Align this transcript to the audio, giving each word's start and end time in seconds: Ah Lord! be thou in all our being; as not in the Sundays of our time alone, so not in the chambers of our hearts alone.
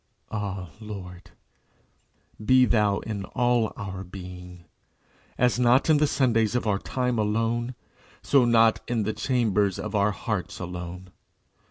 Ah 0.31 0.69
Lord! 0.79 1.29
be 2.43 2.65
thou 2.65 3.01
in 3.01 3.23
all 3.23 3.71
our 3.77 4.03
being; 4.03 4.65
as 5.37 5.59
not 5.59 5.91
in 5.91 5.97
the 5.97 6.07
Sundays 6.07 6.55
of 6.55 6.65
our 6.65 6.79
time 6.79 7.19
alone, 7.19 7.75
so 8.23 8.43
not 8.43 8.79
in 8.87 9.03
the 9.03 9.13
chambers 9.13 9.77
of 9.77 9.93
our 9.93 10.09
hearts 10.09 10.57
alone. 10.57 11.11